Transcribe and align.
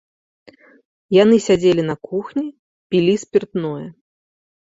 Яны 1.23 1.35
сядзелі 1.47 1.83
на 1.89 1.95
кухні, 2.09 2.43
пілі 2.93 3.13
спіртное. 3.25 3.85